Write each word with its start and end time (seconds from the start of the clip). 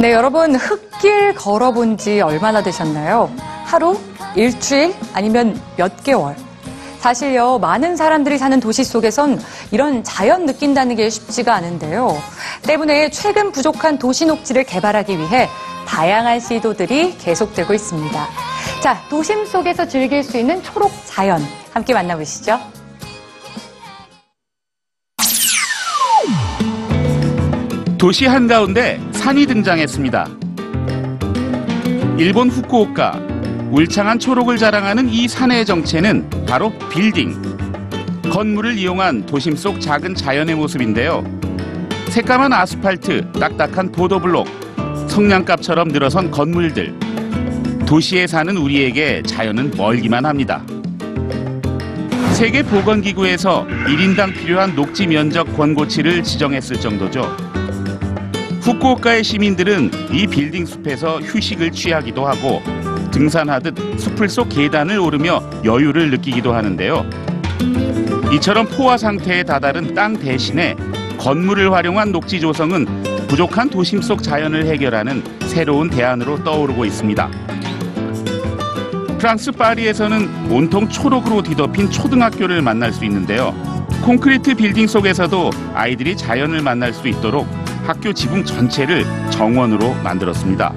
네, 0.00 0.14
여러분 0.14 0.54
흙길 0.54 1.34
걸어본 1.34 1.98
지 1.98 2.22
얼마나 2.22 2.62
되셨나요? 2.62 3.30
하루, 3.66 4.00
일주일, 4.34 4.94
아니면 5.12 5.60
몇 5.76 6.02
개월? 6.02 6.34
사실요, 7.00 7.58
많은 7.58 7.96
사람들이 7.96 8.38
사는 8.38 8.58
도시 8.60 8.82
속에선 8.82 9.38
이런 9.72 10.02
자연 10.02 10.46
느낀다는 10.46 10.96
게 10.96 11.10
쉽지가 11.10 11.54
않은데요. 11.54 12.16
때문에 12.62 13.10
최근 13.10 13.52
부족한 13.52 13.98
도시 13.98 14.24
녹지를 14.24 14.64
개발하기 14.64 15.18
위해 15.18 15.50
다양한 15.86 16.40
시도들이 16.40 17.18
계속되고 17.18 17.74
있습니다. 17.74 18.26
자, 18.82 19.02
도심 19.10 19.44
속에서 19.44 19.86
즐길 19.86 20.24
수 20.24 20.38
있는 20.38 20.62
초록 20.62 20.90
자연 21.04 21.42
함께 21.74 21.92
만나보시죠. 21.92 22.58
도시 28.00 28.24
한가운데 28.24 28.98
산이 29.12 29.44
등장했습니다. 29.44 30.26
일본 32.16 32.48
후쿠오카 32.48 33.20
울창한 33.70 34.18
초록을 34.18 34.56
자랑하는 34.56 35.10
이 35.10 35.28
산의 35.28 35.66
정체는 35.66 36.30
바로 36.48 36.72
빌딩. 36.88 37.36
건물을 38.22 38.78
이용한 38.78 39.26
도심 39.26 39.54
속 39.54 39.82
작은 39.82 40.14
자연의 40.14 40.54
모습인데요. 40.54 41.22
새까만 42.08 42.54
아스팔트, 42.54 43.32
딱딱한 43.32 43.92
보도블록, 43.92 44.48
성냥갑처럼 45.06 45.88
늘어선 45.88 46.30
건물들. 46.30 46.98
도시에 47.84 48.26
사는 48.26 48.56
우리에게 48.56 49.22
자연은 49.26 49.72
멀기만 49.76 50.24
합니다. 50.24 50.64
세계보건기구에서 52.32 53.66
1인당 53.66 54.32
필요한 54.32 54.74
녹지 54.74 55.06
면적 55.06 55.54
권고치를 55.54 56.22
지정했을 56.22 56.80
정도죠. 56.80 57.49
후쿠오카의 58.60 59.24
시민들은 59.24 59.90
이 60.12 60.26
빌딩 60.26 60.66
숲에서 60.66 61.18
휴식을 61.20 61.72
취하기도 61.72 62.26
하고 62.26 62.62
등산하듯 63.10 63.98
숲을 63.98 64.28
속 64.28 64.48
계단을 64.50 64.98
오르며 64.98 65.42
여유를 65.64 66.10
느끼기도 66.10 66.52
하는데요. 66.52 67.08
이처럼 68.34 68.68
포화 68.68 68.96
상태에 68.96 69.42
다다른 69.42 69.94
땅 69.94 70.16
대신에 70.16 70.76
건물을 71.18 71.72
활용한 71.72 72.12
녹지 72.12 72.40
조성은 72.40 73.26
부족한 73.28 73.70
도심 73.70 74.02
속 74.02 74.22
자연을 74.22 74.66
해결하는 74.66 75.22
새로운 75.46 75.88
대안으로 75.88 76.44
떠오르고 76.44 76.84
있습니다. 76.84 77.30
프랑스 79.18 79.52
파리에서는 79.52 80.50
온통 80.50 80.88
초록으로 80.88 81.42
뒤덮인 81.42 81.90
초등학교를 81.90 82.62
만날 82.62 82.92
수 82.92 83.04
있는데요. 83.04 83.54
콘크리트 84.02 84.54
빌딩 84.54 84.86
속에서도 84.86 85.50
아이들이 85.74 86.16
자연을 86.16 86.62
만날 86.62 86.94
수 86.94 87.06
있도록 87.06 87.46
학교 87.90 88.12
지붕 88.12 88.44
전체를 88.44 89.04
정원으로 89.30 89.94
만들었습니다. 90.04 90.72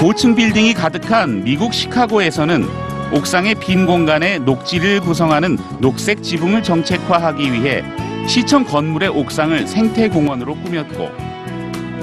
고층 0.00 0.34
빌딩이 0.34 0.74
가득한 0.74 1.44
미국 1.44 1.72
시카고에서는 1.72 2.66
옥상의 3.12 3.54
빈 3.60 3.86
공간에 3.86 4.40
녹지를 4.40 4.98
구성하는 4.98 5.56
녹색 5.78 6.24
지붕을 6.24 6.64
정책화하기 6.64 7.52
위해 7.52 7.84
시청 8.26 8.64
건물의 8.64 9.10
옥상을 9.10 9.68
생태공원으로 9.68 10.56
꾸몄고 10.56 11.12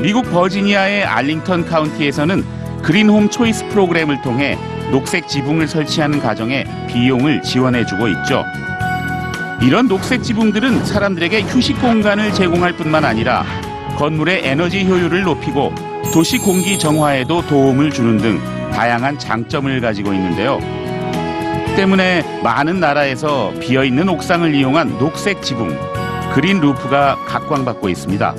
미국 0.01 0.31
버지니아의 0.31 1.03
알링턴 1.03 1.65
카운티에서는 1.65 2.81
Green 2.81 3.08
Home 3.08 3.29
Choice 3.29 3.67
프로그램을 3.67 4.21
통해 4.21 4.57
녹색 4.89 5.27
지붕을 5.27 5.67
설치하는 5.67 6.21
가정에 6.21 6.63
비용을 6.87 7.41
지원해주고 7.41 8.07
있죠. 8.07 8.45
이런 9.61 9.89
녹색 9.89 10.23
지붕들은 10.23 10.85
사람들에게 10.85 11.41
휴식 11.41 11.81
공간을 11.81 12.33
제공할 12.33 12.73
뿐만 12.73 13.03
아니라 13.03 13.43
건물의 13.97 14.45
에너지 14.45 14.85
효율을 14.85 15.23
높이고 15.23 15.73
도시 16.13 16.37
공기 16.37 16.79
정화에도 16.79 17.45
도움을 17.45 17.91
주는 17.91 18.17
등 18.17 18.39
다양한 18.71 19.19
장점을 19.19 19.81
가지고 19.81 20.13
있는데요. 20.13 20.59
때문에 21.75 22.41
많은 22.41 22.79
나라에서 22.79 23.53
비어 23.59 23.83
있는 23.83 24.07
옥상을 24.07 24.55
이용한 24.55 24.97
녹색 24.97 25.41
지붕, 25.41 25.77
그린 26.33 26.61
루프가 26.61 27.17
각광받고 27.27 27.89
있습니다. 27.89 28.33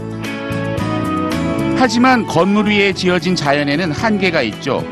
하지만 1.76 2.26
건물 2.26 2.66
위에 2.68 2.92
지어진 2.94 3.36
자연에는 3.36 3.92
한계가 3.92 4.40
있죠. 4.42 4.82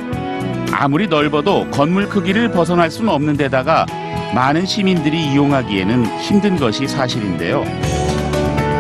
아무리 0.73 1.07
넓어도 1.09 1.69
건물 1.71 2.09
크기를 2.09 2.51
벗어날 2.51 2.91
수는 2.91 3.09
없는 3.11 3.37
데다가 3.37 3.87
많은 4.35 4.67
시민들이 4.67 5.33
이용하기에는 5.33 6.21
힘든 6.21 6.57
것이 6.57 6.87
사실인데요. 6.87 7.65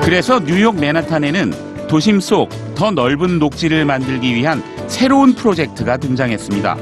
그래서 0.03 0.41
뉴욕 0.41 0.79
맨하탄에는 0.79 1.89
도심 1.89 2.21
속 2.21 2.69
더 2.79 2.93
넓은 2.93 3.41
녹지를 3.41 3.85
만들기 3.85 4.37
위한 4.37 4.63
새로운 4.87 5.35
프로젝트가 5.35 5.97
등장했습니다. 5.97 6.77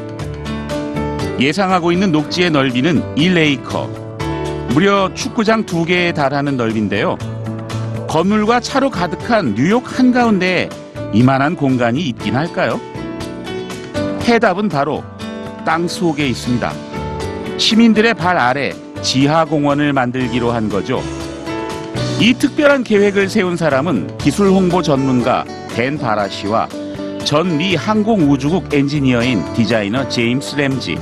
예상하고 1.40 1.90
있는 1.90 2.12
녹지의 2.12 2.50
넓이는 2.50 3.14
1에이커. 3.14 3.88
무려 4.74 5.10
축구장 5.14 5.64
두 5.64 5.86
개에 5.86 6.12
달하는 6.12 6.58
넓인데요. 6.58 7.16
건물과 8.08 8.60
차로 8.60 8.90
가득한 8.90 9.54
뉴욕 9.54 9.82
한가운데에 9.98 10.68
이만한 11.14 11.56
공간이 11.56 12.02
있긴 12.02 12.36
할까요? 12.36 12.78
해답은 14.26 14.68
바로 14.68 15.04
땅 15.64 15.86
속에 15.86 16.26
있습니다. 16.26 16.72
시민들의 17.58 18.14
발 18.14 18.36
아래 18.36 18.72
지하 19.00 19.44
공원을 19.44 19.92
만들기로 19.92 20.50
한 20.50 20.68
거죠. 20.68 21.00
이 22.20 22.34
특별한 22.34 22.82
계획을 22.82 23.28
세운 23.28 23.56
사람은 23.56 24.18
기술 24.18 24.48
홍보 24.48 24.82
전문가 24.82 25.44
댄 25.74 25.96
바라시와 25.98 26.68
전 27.24 27.56
미 27.58 27.74
항공우주국 27.74 28.72
엔지니어인 28.72 29.54
디자이너 29.54 30.08
제임스 30.08 30.56
램지. 30.56 30.98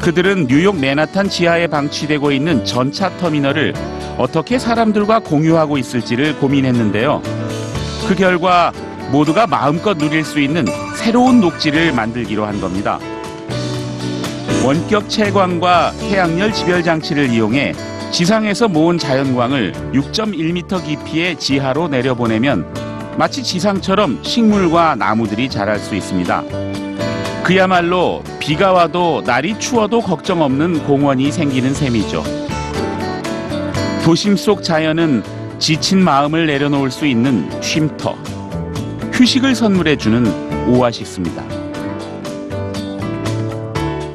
그들은 0.00 0.46
뉴욕 0.48 0.78
맨하탄 0.78 1.28
지하에 1.28 1.66
방치되고 1.66 2.32
있는 2.32 2.64
전차 2.64 3.10
터미널을 3.18 3.74
어떻게 4.18 4.58
사람들과 4.58 5.20
공유하고 5.20 5.76
있을지를 5.78 6.36
고민했는데요. 6.38 7.22
그 8.08 8.14
결과 8.14 8.72
모두가 9.10 9.46
마음껏 9.46 9.96
누릴 9.96 10.24
수 10.24 10.40
있는 10.40 10.64
새로운 10.96 11.40
녹지를 11.40 11.92
만들기로 11.92 12.46
한 12.46 12.60
겁니다. 12.60 12.98
원격 14.64 15.08
채광과 15.08 15.92
태양열 16.00 16.52
집열 16.52 16.82
장치를 16.82 17.30
이용해 17.30 17.72
지상에서 18.10 18.68
모은 18.68 18.98
자연광을 18.98 19.72
6.1m 19.94 20.84
깊이의 20.84 21.38
지하로 21.38 21.88
내려보내면 21.88 22.66
마치 23.16 23.42
지상처럼 23.42 24.22
식물과 24.22 24.96
나무들이 24.96 25.48
자랄 25.48 25.78
수 25.78 25.94
있습니다. 25.94 26.42
그야말로 27.42 28.22
비가 28.38 28.72
와도 28.72 29.22
날이 29.24 29.58
추워도 29.58 30.02
걱정 30.02 30.42
없는 30.42 30.84
공원이 30.84 31.32
생기는 31.32 31.72
셈이죠. 31.74 32.22
도심 34.04 34.36
속 34.36 34.62
자연은 34.62 35.22
지친 35.58 36.02
마음을 36.02 36.46
내려놓을 36.46 36.90
수 36.90 37.06
있는 37.06 37.48
쉼터, 37.60 38.16
휴식을 39.20 39.54
선물해주는 39.54 40.68
오아시스입니다. 40.68 41.59